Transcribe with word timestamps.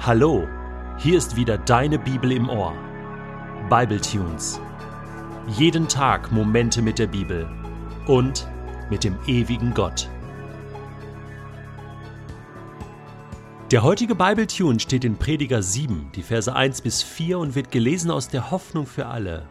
Hallo, 0.00 0.46
hier 0.96 1.18
ist 1.18 1.34
wieder 1.34 1.58
deine 1.58 1.98
Bibel 1.98 2.30
im 2.30 2.48
Ohr. 2.48 2.72
Bible 3.68 4.00
Tunes. 4.00 4.60
Jeden 5.48 5.88
Tag 5.88 6.30
Momente 6.30 6.80
mit 6.82 7.00
der 7.00 7.08
Bibel 7.08 7.50
und 8.06 8.46
mit 8.90 9.02
dem 9.02 9.18
ewigen 9.26 9.74
Gott. 9.74 10.08
Der 13.72 13.82
heutige 13.82 14.14
Bible 14.14 14.46
Tune 14.46 14.78
steht 14.78 15.04
in 15.04 15.16
Prediger 15.16 15.62
7, 15.62 16.12
die 16.14 16.22
Verse 16.22 16.54
1 16.54 16.80
bis 16.82 17.02
4 17.02 17.40
und 17.40 17.56
wird 17.56 17.72
gelesen 17.72 18.12
aus 18.12 18.28
der 18.28 18.52
Hoffnung 18.52 18.86
für 18.86 19.06
alle. 19.06 19.48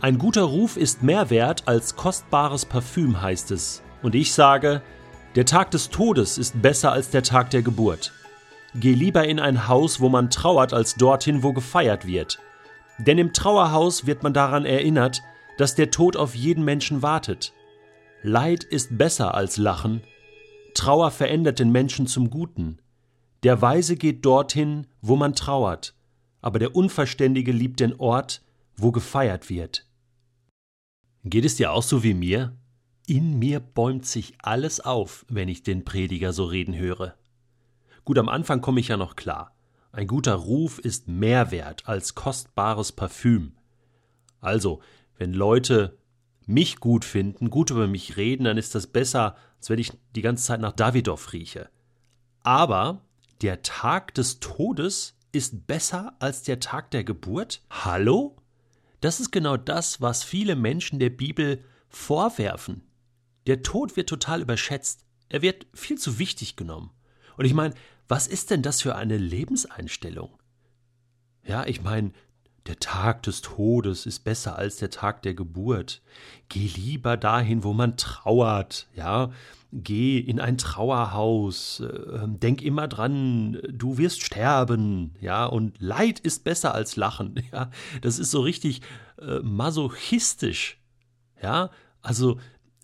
Ein 0.00 0.16
guter 0.16 0.44
Ruf 0.44 0.76
ist 0.76 1.02
mehr 1.02 1.28
wert 1.28 1.64
als 1.66 1.96
kostbares 1.96 2.64
Parfüm, 2.64 3.20
heißt 3.20 3.50
es. 3.50 3.82
Und 4.02 4.14
ich 4.14 4.32
sage, 4.32 4.80
der 5.34 5.44
Tag 5.44 5.72
des 5.72 5.90
Todes 5.90 6.38
ist 6.38 6.62
besser 6.62 6.92
als 6.92 7.10
der 7.10 7.24
Tag 7.24 7.50
der 7.50 7.62
Geburt. 7.62 8.12
Geh 8.78 8.92
lieber 8.92 9.26
in 9.26 9.40
ein 9.40 9.68
Haus, 9.68 10.00
wo 10.00 10.08
man 10.10 10.28
trauert, 10.30 10.74
als 10.74 10.96
dorthin, 10.96 11.42
wo 11.42 11.52
gefeiert 11.52 12.06
wird. 12.06 12.38
Denn 12.98 13.16
im 13.16 13.32
Trauerhaus 13.32 14.06
wird 14.06 14.22
man 14.22 14.34
daran 14.34 14.66
erinnert, 14.66 15.22
dass 15.56 15.74
der 15.74 15.90
Tod 15.90 16.16
auf 16.16 16.34
jeden 16.34 16.64
Menschen 16.64 17.00
wartet. 17.00 17.54
Leid 18.22 18.64
ist 18.64 18.98
besser 18.98 19.34
als 19.34 19.56
Lachen. 19.56 20.02
Trauer 20.74 21.10
verändert 21.10 21.58
den 21.58 21.72
Menschen 21.72 22.06
zum 22.06 22.28
Guten. 22.28 22.78
Der 23.42 23.62
Weise 23.62 23.96
geht 23.96 24.24
dorthin, 24.24 24.86
wo 25.00 25.16
man 25.16 25.34
trauert, 25.34 25.94
aber 26.42 26.58
der 26.58 26.74
Unverständige 26.74 27.52
liebt 27.52 27.80
den 27.80 27.94
Ort, 27.98 28.42
wo 28.76 28.92
gefeiert 28.92 29.48
wird. 29.48 29.86
Geht 31.24 31.44
es 31.44 31.56
dir 31.56 31.72
auch 31.72 31.82
so 31.82 32.02
wie 32.02 32.14
mir? 32.14 32.56
In 33.06 33.38
mir 33.38 33.60
bäumt 33.60 34.04
sich 34.04 34.34
alles 34.42 34.80
auf, 34.80 35.24
wenn 35.28 35.48
ich 35.48 35.62
den 35.62 35.84
Prediger 35.84 36.32
so 36.32 36.44
reden 36.44 36.76
höre. 36.76 37.14
Gut, 38.06 38.18
am 38.18 38.28
Anfang 38.28 38.60
komme 38.60 38.78
ich 38.78 38.86
ja 38.86 38.96
noch 38.96 39.16
klar. 39.16 39.52
Ein 39.90 40.06
guter 40.06 40.34
Ruf 40.34 40.78
ist 40.78 41.08
mehr 41.08 41.50
wert 41.50 41.88
als 41.88 42.14
kostbares 42.14 42.92
Parfüm. 42.92 43.56
Also, 44.40 44.80
wenn 45.16 45.34
Leute 45.34 45.98
mich 46.46 46.78
gut 46.78 47.04
finden, 47.04 47.50
gut 47.50 47.70
über 47.70 47.88
mich 47.88 48.16
reden, 48.16 48.44
dann 48.44 48.58
ist 48.58 48.76
das 48.76 48.86
besser, 48.86 49.34
als 49.56 49.70
wenn 49.70 49.80
ich 49.80 49.92
die 50.14 50.22
ganze 50.22 50.44
Zeit 50.44 50.60
nach 50.60 50.70
Davidoff 50.70 51.32
rieche. 51.32 51.68
Aber 52.44 53.00
der 53.42 53.62
Tag 53.62 54.14
des 54.14 54.38
Todes 54.38 55.18
ist 55.32 55.66
besser 55.66 56.14
als 56.20 56.44
der 56.44 56.60
Tag 56.60 56.92
der 56.92 57.02
Geburt? 57.02 57.60
Hallo? 57.70 58.36
Das 59.00 59.18
ist 59.18 59.32
genau 59.32 59.56
das, 59.56 60.00
was 60.00 60.22
viele 60.22 60.54
Menschen 60.54 61.00
der 61.00 61.10
Bibel 61.10 61.64
vorwerfen. 61.88 62.86
Der 63.48 63.64
Tod 63.64 63.96
wird 63.96 64.08
total 64.08 64.42
überschätzt. 64.42 65.04
Er 65.28 65.42
wird 65.42 65.66
viel 65.74 65.98
zu 65.98 66.20
wichtig 66.20 66.54
genommen. 66.54 66.92
Und 67.36 67.44
ich 67.44 67.54
meine, 67.54 67.74
was 68.08 68.26
ist 68.26 68.50
denn 68.50 68.62
das 68.62 68.82
für 68.82 68.96
eine 68.96 69.16
Lebenseinstellung? 69.16 70.30
Ja, 71.44 71.64
ich 71.66 71.82
meine, 71.82 72.12
der 72.66 72.78
Tag 72.80 73.22
des 73.22 73.42
Todes 73.42 74.06
ist 74.06 74.20
besser 74.24 74.56
als 74.56 74.76
der 74.76 74.90
Tag 74.90 75.22
der 75.22 75.34
Geburt. 75.34 76.02
Geh 76.48 76.66
lieber 76.66 77.16
dahin, 77.16 77.64
wo 77.64 77.72
man 77.72 77.96
trauert, 77.96 78.88
ja. 78.94 79.30
Geh 79.72 80.18
in 80.18 80.40
ein 80.40 80.58
Trauerhaus, 80.58 81.80
äh, 81.80 82.26
denk 82.26 82.62
immer 82.62 82.88
dran, 82.88 83.60
du 83.70 83.98
wirst 83.98 84.22
sterben, 84.22 85.14
ja, 85.20 85.44
und 85.44 85.80
Leid 85.80 86.18
ist 86.20 86.44
besser 86.44 86.74
als 86.74 86.96
Lachen, 86.96 87.42
ja. 87.52 87.70
Das 88.00 88.18
ist 88.18 88.30
so 88.30 88.40
richtig 88.40 88.80
äh, 89.20 89.40
masochistisch, 89.40 90.78
ja. 91.42 91.70
Also, 92.02 92.38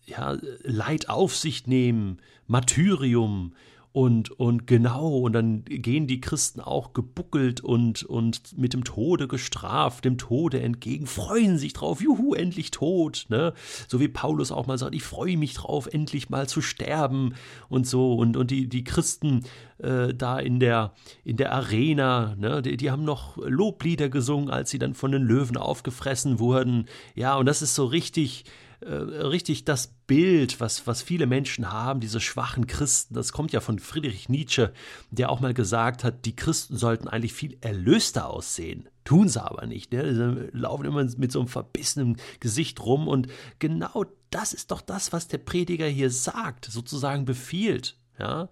ja, 0.05 0.37
Leid 0.63 1.09
auf 1.09 1.35
sich 1.35 1.67
nehmen, 1.67 2.19
Martyrium, 2.47 3.53
und, 3.93 4.31
und 4.31 4.65
genau, 4.65 5.19
und 5.19 5.33
dann 5.33 5.63
gehen 5.65 6.07
die 6.07 6.19
Christen 6.19 6.59
auch 6.59 6.93
gebuckelt 6.93 7.61
und, 7.61 8.01
und 8.01 8.57
mit 8.57 8.73
dem 8.73 8.83
Tode 8.83 9.27
gestraft, 9.27 10.03
dem 10.05 10.17
Tode 10.17 10.59
entgegen, 10.59 11.05
freuen 11.05 11.59
sich 11.59 11.73
drauf, 11.73 12.01
juhu, 12.01 12.33
endlich 12.33 12.71
tot, 12.71 13.27
ne? 13.29 13.53
So 13.87 13.99
wie 13.99 14.07
Paulus 14.07 14.51
auch 14.51 14.65
mal 14.65 14.79
sagt, 14.79 14.95
ich 14.95 15.03
freue 15.03 15.37
mich 15.37 15.53
drauf, 15.53 15.87
endlich 15.91 16.31
mal 16.31 16.49
zu 16.49 16.59
sterben 16.59 17.35
und 17.69 17.85
so. 17.85 18.15
Und, 18.15 18.35
und 18.35 18.49
die, 18.49 18.67
die 18.67 18.83
Christen 18.83 19.43
äh, 19.77 20.11
da 20.11 20.39
in 20.39 20.59
der, 20.59 20.93
in 21.23 21.37
der 21.37 21.51
Arena, 21.51 22.35
ne, 22.35 22.63
die, 22.63 22.77
die 22.77 22.89
haben 22.89 23.05
noch 23.05 23.37
Loblieder 23.37 24.09
gesungen, 24.09 24.49
als 24.49 24.71
sie 24.71 24.79
dann 24.79 24.95
von 24.95 25.11
den 25.11 25.21
Löwen 25.21 25.55
aufgefressen 25.55 26.39
wurden. 26.39 26.87
Ja, 27.13 27.35
und 27.35 27.45
das 27.45 27.61
ist 27.61 27.75
so 27.75 27.85
richtig, 27.85 28.45
äh, 28.85 28.93
richtig 28.93 29.65
das 29.65 29.87
Bild, 30.07 30.59
was, 30.59 30.85
was 30.87 31.01
viele 31.01 31.25
Menschen 31.25 31.71
haben, 31.71 31.99
diese 31.99 32.19
schwachen 32.19 32.67
Christen, 32.67 33.13
das 33.13 33.31
kommt 33.31 33.51
ja 33.51 33.59
von 33.59 33.79
Friedrich 33.79 34.29
Nietzsche, 34.29 34.73
der 35.11 35.29
auch 35.29 35.39
mal 35.39 35.53
gesagt 35.53 36.03
hat, 36.03 36.25
die 36.25 36.35
Christen 36.35 36.77
sollten 36.77 37.07
eigentlich 37.07 37.33
viel 37.33 37.57
erlöster 37.61 38.29
aussehen. 38.29 38.89
Tun 39.05 39.27
sie 39.27 39.43
aber 39.43 39.65
nicht. 39.65 39.91
Ne? 39.91 40.13
Sie 40.13 40.57
laufen 40.57 40.85
immer 40.85 41.03
mit 41.17 41.31
so 41.31 41.39
einem 41.39 41.47
verbissenen 41.47 42.17
Gesicht 42.39 42.79
rum 42.81 43.07
und 43.07 43.27
genau 43.59 44.05
das 44.29 44.53
ist 44.53 44.71
doch 44.71 44.81
das, 44.81 45.13
was 45.13 45.27
der 45.27 45.37
Prediger 45.39 45.87
hier 45.87 46.09
sagt, 46.09 46.65
sozusagen 46.65 47.25
befiehlt. 47.25 47.97
Ja? 48.19 48.49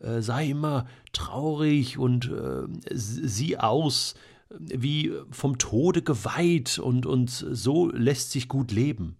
Äh, 0.00 0.22
sei 0.22 0.48
immer 0.48 0.86
traurig 1.12 1.98
und 1.98 2.30
äh, 2.30 2.66
sieh 2.90 3.56
aus 3.56 4.14
wie 4.50 5.12
vom 5.30 5.58
Tode 5.58 6.02
geweiht 6.02 6.78
und, 6.78 7.06
und 7.06 7.30
so 7.30 7.90
lässt 7.90 8.30
sich 8.30 8.48
gut 8.48 8.72
leben. 8.72 9.16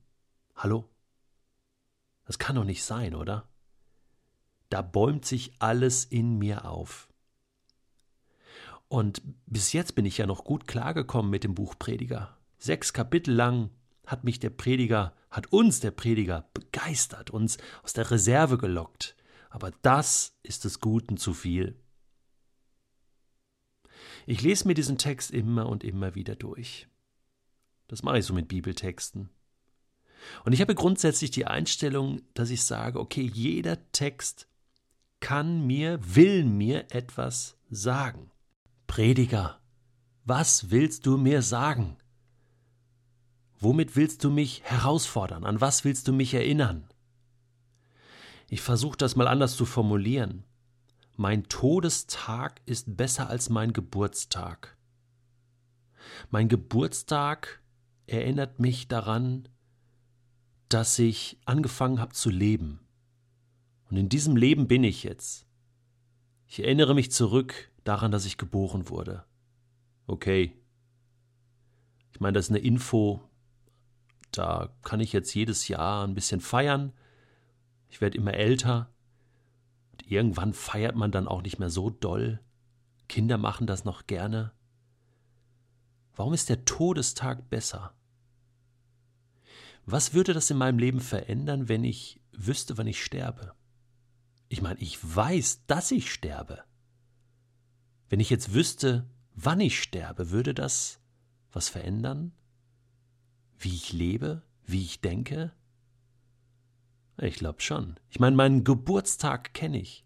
Hallo? 0.58 0.90
Das 2.24 2.40
kann 2.40 2.56
doch 2.56 2.64
nicht 2.64 2.82
sein, 2.82 3.14
oder? 3.14 3.48
Da 4.70 4.82
bäumt 4.82 5.24
sich 5.24 5.52
alles 5.60 6.04
in 6.04 6.36
mir 6.36 6.64
auf. 6.64 7.08
Und 8.88 9.22
bis 9.46 9.72
jetzt 9.72 9.94
bin 9.94 10.04
ich 10.04 10.18
ja 10.18 10.26
noch 10.26 10.42
gut 10.42 10.66
klargekommen 10.66 11.30
mit 11.30 11.44
dem 11.44 11.54
Buch 11.54 11.76
Prediger. 11.78 12.36
Sechs 12.58 12.92
Kapitel 12.92 13.32
lang 13.32 13.70
hat 14.04 14.24
mich 14.24 14.40
der 14.40 14.50
Prediger, 14.50 15.14
hat 15.30 15.52
uns 15.52 15.78
der 15.78 15.92
Prediger 15.92 16.48
begeistert, 16.54 17.30
uns 17.30 17.58
aus 17.84 17.92
der 17.92 18.10
Reserve 18.10 18.58
gelockt. 18.58 19.14
Aber 19.50 19.70
das 19.82 20.36
ist 20.42 20.64
des 20.64 20.80
Guten 20.80 21.18
zu 21.18 21.34
viel. 21.34 21.80
Ich 24.26 24.42
lese 24.42 24.66
mir 24.66 24.74
diesen 24.74 24.98
Text 24.98 25.30
immer 25.30 25.68
und 25.68 25.84
immer 25.84 26.16
wieder 26.16 26.34
durch. 26.34 26.88
Das 27.86 28.02
mache 28.02 28.18
ich 28.18 28.26
so 28.26 28.34
mit 28.34 28.48
Bibeltexten. 28.48 29.30
Und 30.44 30.52
ich 30.52 30.60
habe 30.60 30.74
grundsätzlich 30.74 31.30
die 31.30 31.46
Einstellung, 31.46 32.22
dass 32.34 32.50
ich 32.50 32.64
sage, 32.64 32.98
okay, 33.00 33.22
jeder 33.22 33.78
Text 33.92 34.48
kann 35.20 35.66
mir, 35.66 35.98
will 36.02 36.44
mir 36.44 36.86
etwas 36.90 37.56
sagen. 37.70 38.30
Prediger, 38.86 39.60
was 40.24 40.70
willst 40.70 41.06
du 41.06 41.16
mir 41.16 41.42
sagen? 41.42 41.96
Womit 43.60 43.96
willst 43.96 44.22
du 44.24 44.30
mich 44.30 44.62
herausfordern? 44.64 45.44
An 45.44 45.60
was 45.60 45.84
willst 45.84 46.06
du 46.06 46.12
mich 46.12 46.32
erinnern? 46.34 46.88
Ich 48.48 48.60
versuche 48.60 48.96
das 48.96 49.16
mal 49.16 49.28
anders 49.28 49.56
zu 49.56 49.66
formulieren. 49.66 50.44
Mein 51.16 51.48
Todestag 51.48 52.60
ist 52.64 52.96
besser 52.96 53.28
als 53.28 53.50
mein 53.50 53.72
Geburtstag. 53.72 54.76
Mein 56.30 56.48
Geburtstag 56.48 57.60
erinnert 58.06 58.60
mich 58.60 58.88
daran, 58.88 59.48
dass 60.68 60.98
ich 60.98 61.38
angefangen 61.44 62.00
habe 62.00 62.12
zu 62.12 62.30
leben. 62.30 62.80
Und 63.90 63.96
in 63.96 64.08
diesem 64.08 64.36
Leben 64.36 64.68
bin 64.68 64.84
ich 64.84 65.02
jetzt. 65.02 65.46
Ich 66.46 66.60
erinnere 66.60 66.94
mich 66.94 67.10
zurück 67.10 67.70
daran, 67.84 68.10
dass 68.10 68.26
ich 68.26 68.38
geboren 68.38 68.88
wurde. 68.88 69.24
Okay. 70.06 70.52
Ich 72.12 72.20
meine, 72.20 72.34
das 72.34 72.46
ist 72.46 72.50
eine 72.50 72.58
Info, 72.58 73.28
da 74.32 74.74
kann 74.82 75.00
ich 75.00 75.12
jetzt 75.12 75.34
jedes 75.34 75.68
Jahr 75.68 76.06
ein 76.06 76.14
bisschen 76.14 76.40
feiern. 76.40 76.92
Ich 77.88 78.00
werde 78.00 78.18
immer 78.18 78.34
älter. 78.34 78.90
Und 79.92 80.10
irgendwann 80.10 80.52
feiert 80.52 80.96
man 80.96 81.10
dann 81.10 81.28
auch 81.28 81.42
nicht 81.42 81.58
mehr 81.58 81.70
so 81.70 81.90
doll. 81.90 82.40
Kinder 83.08 83.38
machen 83.38 83.66
das 83.66 83.84
noch 83.84 84.06
gerne. 84.06 84.52
Warum 86.14 86.34
ist 86.34 86.48
der 86.48 86.64
Todestag 86.64 87.48
besser? 87.48 87.94
Was 89.90 90.12
würde 90.12 90.34
das 90.34 90.50
in 90.50 90.58
meinem 90.58 90.78
Leben 90.78 91.00
verändern, 91.00 91.70
wenn 91.70 91.82
ich 91.82 92.20
wüsste, 92.32 92.76
wann 92.76 92.86
ich 92.86 93.02
sterbe? 93.02 93.54
Ich 94.50 94.60
meine, 94.60 94.78
ich 94.80 94.98
weiß, 95.00 95.64
dass 95.66 95.90
ich 95.92 96.12
sterbe. 96.12 96.62
Wenn 98.10 98.20
ich 98.20 98.28
jetzt 98.28 98.52
wüsste, 98.52 99.08
wann 99.34 99.60
ich 99.60 99.80
sterbe, 99.80 100.30
würde 100.30 100.52
das 100.52 101.00
was 101.52 101.70
verändern? 101.70 102.32
Wie 103.58 103.74
ich 103.74 103.94
lebe? 103.94 104.42
Wie 104.66 104.82
ich 104.82 105.00
denke? 105.00 105.54
Ich 107.16 107.36
glaube 107.36 107.62
schon. 107.62 107.98
Ich 108.10 108.20
meine, 108.20 108.36
meinen 108.36 108.64
Geburtstag 108.64 109.54
kenne 109.54 109.80
ich. 109.80 110.04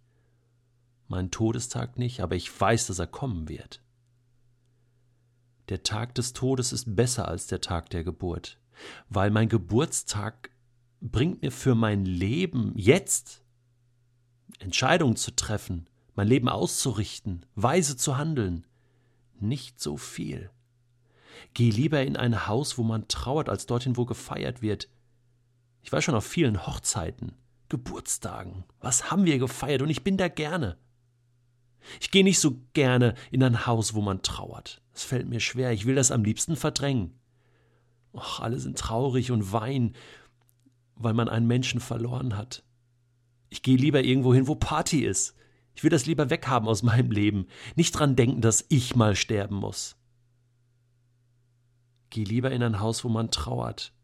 Meinen 1.08 1.32
Todestag 1.32 1.98
nicht, 1.98 2.20
aber 2.20 2.36
ich 2.36 2.60
weiß, 2.60 2.86
dass 2.86 3.00
er 3.00 3.08
kommen 3.08 3.48
wird. 3.48 3.82
Der 5.70 5.82
Tag 5.82 6.14
des 6.14 6.34
Todes 6.34 6.72
ist 6.72 6.94
besser 6.94 7.26
als 7.26 7.48
der 7.48 7.60
Tag 7.60 7.90
der 7.90 8.04
Geburt 8.04 8.61
weil 9.08 9.30
mein 9.30 9.48
Geburtstag 9.48 10.50
bringt 11.00 11.42
mir 11.42 11.52
für 11.52 11.74
mein 11.74 12.04
Leben 12.04 12.72
jetzt 12.76 13.42
Entscheidungen 14.58 15.16
zu 15.16 15.34
treffen, 15.34 15.88
mein 16.14 16.28
Leben 16.28 16.48
auszurichten, 16.48 17.44
weise 17.54 17.96
zu 17.96 18.16
handeln. 18.16 18.66
Nicht 19.40 19.80
so 19.80 19.96
viel. 19.96 20.50
Geh 21.54 21.70
lieber 21.70 22.02
in 22.02 22.16
ein 22.16 22.46
Haus, 22.46 22.78
wo 22.78 22.82
man 22.82 23.08
trauert, 23.08 23.48
als 23.48 23.66
dorthin, 23.66 23.96
wo 23.96 24.04
gefeiert 24.04 24.62
wird. 24.62 24.88
Ich 25.82 25.90
war 25.90 26.00
schon 26.00 26.14
auf 26.14 26.24
vielen 26.24 26.66
Hochzeiten, 26.66 27.32
Geburtstagen. 27.68 28.64
Was 28.80 29.10
haben 29.10 29.24
wir 29.24 29.38
gefeiert 29.38 29.82
und 29.82 29.90
ich 29.90 30.04
bin 30.04 30.16
da 30.16 30.28
gerne. 30.28 30.78
Ich 32.00 32.10
gehe 32.10 32.22
nicht 32.22 32.38
so 32.38 32.60
gerne 32.74 33.14
in 33.32 33.42
ein 33.42 33.66
Haus, 33.66 33.94
wo 33.94 34.00
man 34.00 34.22
trauert. 34.22 34.80
Es 34.94 35.02
fällt 35.02 35.28
mir 35.28 35.40
schwer, 35.40 35.72
ich 35.72 35.86
will 35.86 35.96
das 35.96 36.12
am 36.12 36.22
liebsten 36.22 36.54
verdrängen. 36.54 37.18
Och, 38.12 38.40
alle 38.40 38.58
sind 38.58 38.78
traurig 38.78 39.30
und 39.30 39.52
weinen, 39.52 39.94
weil 40.96 41.14
man 41.14 41.28
einen 41.28 41.46
Menschen 41.46 41.80
verloren 41.80 42.36
hat. 42.36 42.62
Ich 43.48 43.62
gehe 43.62 43.76
lieber 43.76 44.02
irgendwo 44.02 44.34
hin, 44.34 44.46
wo 44.46 44.54
Party 44.54 45.04
ist. 45.04 45.34
Ich 45.74 45.82
will 45.82 45.90
das 45.90 46.06
lieber 46.06 46.30
weghaben 46.30 46.68
aus 46.68 46.82
meinem 46.82 47.10
Leben, 47.10 47.46
nicht 47.76 47.92
dran 47.92 48.16
denken, 48.16 48.40
dass 48.42 48.66
ich 48.68 48.94
mal 48.94 49.16
sterben 49.16 49.56
muss. 49.56 49.96
Geh 52.10 52.24
lieber 52.24 52.50
in 52.50 52.62
ein 52.62 52.80
Haus, 52.80 53.04
wo 53.04 53.08
man 53.08 53.30
trauert. 53.30 53.94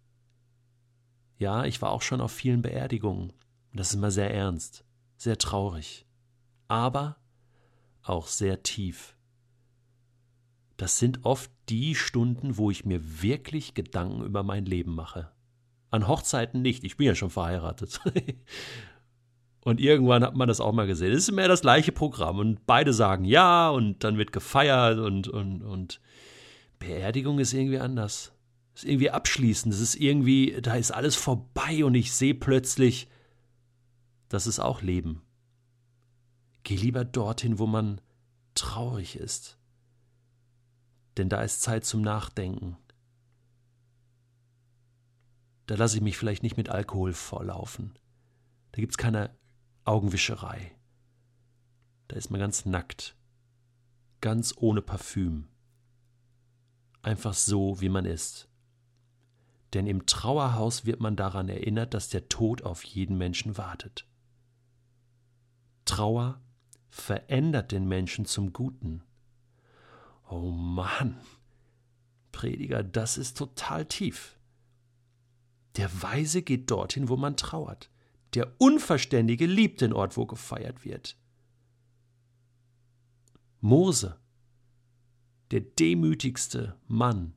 Ja, 1.36 1.64
ich 1.66 1.82
war 1.82 1.90
auch 1.90 2.02
schon 2.02 2.22
auf 2.22 2.32
vielen 2.32 2.62
Beerdigungen. 2.62 3.34
Das 3.74 3.88
ist 3.88 3.94
immer 3.94 4.10
sehr 4.10 4.32
ernst, 4.32 4.84
sehr 5.18 5.36
traurig, 5.36 6.06
aber 6.68 7.16
auch 8.02 8.26
sehr 8.26 8.62
tief. 8.62 9.17
Das 10.78 10.98
sind 11.00 11.24
oft 11.24 11.50
die 11.68 11.96
Stunden, 11.96 12.56
wo 12.56 12.70
ich 12.70 12.84
mir 12.84 13.20
wirklich 13.20 13.74
Gedanken 13.74 14.22
über 14.22 14.44
mein 14.44 14.64
Leben 14.64 14.94
mache. 14.94 15.28
An 15.90 16.06
Hochzeiten 16.06 16.62
nicht, 16.62 16.84
ich 16.84 16.96
bin 16.96 17.08
ja 17.08 17.16
schon 17.16 17.30
verheiratet. 17.30 18.00
und 19.64 19.80
irgendwann 19.80 20.22
hat 20.22 20.36
man 20.36 20.46
das 20.46 20.60
auch 20.60 20.72
mal 20.72 20.86
gesehen. 20.86 21.12
Es 21.12 21.28
ist 21.28 21.32
mehr 21.32 21.48
das 21.48 21.62
gleiche 21.62 21.90
Programm 21.90 22.38
und 22.38 22.64
beide 22.64 22.92
sagen 22.92 23.24
ja 23.24 23.68
und 23.70 24.04
dann 24.04 24.18
wird 24.18 24.32
gefeiert 24.32 25.00
und, 25.00 25.26
und, 25.26 25.62
und 25.62 26.00
Beerdigung 26.78 27.40
ist 27.40 27.54
irgendwie 27.54 27.80
anders. 27.80 28.32
Ist 28.72 28.84
irgendwie 28.84 29.10
abschließend. 29.10 29.74
Es 29.74 29.80
ist 29.80 29.96
irgendwie, 29.96 30.60
da 30.62 30.76
ist 30.76 30.92
alles 30.92 31.16
vorbei 31.16 31.84
und 31.84 31.96
ich 31.96 32.12
sehe 32.12 32.36
plötzlich, 32.36 33.08
das 34.28 34.46
ist 34.46 34.60
auch 34.60 34.80
Leben. 34.80 35.22
Geh 36.62 36.76
lieber 36.76 37.04
dorthin, 37.04 37.58
wo 37.58 37.66
man 37.66 38.00
traurig 38.54 39.16
ist. 39.16 39.57
Denn 41.18 41.28
da 41.28 41.42
ist 41.42 41.60
Zeit 41.62 41.84
zum 41.84 42.00
Nachdenken. 42.00 42.76
Da 45.66 45.74
lasse 45.74 45.96
ich 45.96 46.02
mich 46.02 46.16
vielleicht 46.16 46.42
nicht 46.42 46.56
mit 46.56 46.70
Alkohol 46.70 47.12
vorlaufen. 47.12 47.98
Da 48.72 48.80
gibt 48.80 48.92
es 48.94 48.98
keine 48.98 49.36
Augenwischerei. 49.84 50.72
Da 52.06 52.16
ist 52.16 52.30
man 52.30 52.40
ganz 52.40 52.64
nackt, 52.64 53.16
ganz 54.22 54.54
ohne 54.56 54.80
Parfüm 54.80 55.48
einfach 57.02 57.34
so, 57.34 57.80
wie 57.80 57.88
man 57.88 58.04
ist. 58.04 58.48
Denn 59.74 59.86
im 59.86 60.06
Trauerhaus 60.06 60.86
wird 60.86 61.00
man 61.00 61.16
daran 61.16 61.48
erinnert, 61.48 61.94
dass 61.94 62.08
der 62.08 62.28
Tod 62.28 62.62
auf 62.62 62.84
jeden 62.84 63.18
Menschen 63.18 63.58
wartet. 63.58 64.06
Trauer 65.84 66.40
verändert 66.88 67.72
den 67.72 67.86
Menschen 67.86 68.24
zum 68.24 68.52
Guten. 68.52 69.02
Oh 70.28 70.50
Mann, 70.50 71.18
Prediger, 72.32 72.82
das 72.82 73.18
ist 73.18 73.36
total 73.36 73.86
tief. 73.86 74.38
Der 75.76 75.90
Weise 76.02 76.42
geht 76.42 76.70
dorthin, 76.70 77.08
wo 77.08 77.16
man 77.16 77.36
trauert. 77.36 77.90
Der 78.34 78.52
Unverständige 78.58 79.46
liebt 79.46 79.80
den 79.80 79.92
Ort, 79.92 80.16
wo 80.16 80.26
gefeiert 80.26 80.84
wird. 80.84 81.16
Mose 83.60 84.18
der 85.50 85.60
demütigste 85.60 86.76
Mann, 86.86 87.32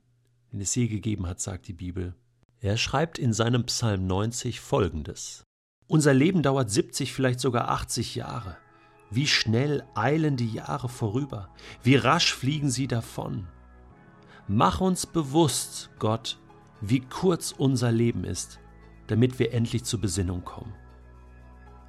den 0.51 0.59
es 0.59 0.75
je 0.75 0.87
gegeben 0.87 1.27
hat, 1.27 1.39
sagt 1.39 1.67
die 1.67 1.73
Bibel. 1.73 2.13
Er 2.59 2.77
schreibt 2.77 3.17
in 3.17 3.33
seinem 3.33 3.65
Psalm 3.65 4.05
90 4.05 4.59
folgendes. 4.59 5.43
Unser 5.87 6.13
Leben 6.13 6.43
dauert 6.43 6.69
70, 6.69 7.13
vielleicht 7.13 7.39
sogar 7.39 7.69
80 7.69 8.15
Jahre. 8.15 8.57
Wie 9.13 9.27
schnell 9.27 9.83
eilen 9.93 10.37
die 10.37 10.53
Jahre 10.53 10.87
vorüber, 10.87 11.49
wie 11.83 11.95
rasch 11.95 12.33
fliegen 12.33 12.71
sie 12.71 12.87
davon. 12.87 13.47
Mach 14.47 14.79
uns 14.79 15.05
bewusst, 15.05 15.89
Gott, 15.99 16.39
wie 16.79 17.01
kurz 17.01 17.51
unser 17.51 17.91
Leben 17.91 18.23
ist, 18.23 18.59
damit 19.07 19.37
wir 19.37 19.53
endlich 19.53 19.83
zur 19.83 19.99
Besinnung 19.99 20.45
kommen. 20.45 20.73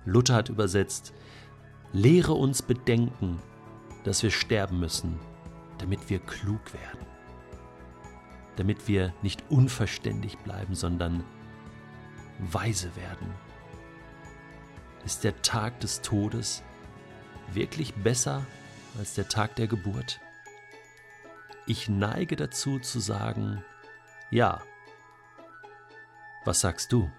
Luther 0.04 0.34
hat 0.34 0.48
übersetzt, 0.48 1.14
lehre 1.92 2.32
uns 2.32 2.60
bedenken, 2.60 3.38
dass 4.02 4.24
wir 4.24 4.32
sterben 4.32 4.80
müssen, 4.80 5.16
damit 5.78 6.10
wir 6.10 6.18
klug 6.18 6.74
werden, 6.74 7.06
damit 8.56 8.88
wir 8.88 9.14
nicht 9.22 9.44
unverständig 9.48 10.38
bleiben, 10.38 10.74
sondern 10.74 11.22
weise 12.40 12.94
werden. 12.96 13.28
Ist 15.04 15.22
der 15.22 15.40
Tag 15.42 15.78
des 15.78 16.00
Todes 16.00 16.64
wirklich 17.54 17.94
besser 17.94 18.44
als 18.98 19.14
der 19.14 19.28
Tag 19.28 19.56
der 19.56 19.66
Geburt? 19.66 20.20
Ich 21.66 21.88
neige 21.88 22.36
dazu 22.36 22.78
zu 22.78 23.00
sagen, 23.00 23.64
ja. 24.30 24.62
Was 26.44 26.60
sagst 26.60 26.92
du? 26.92 27.10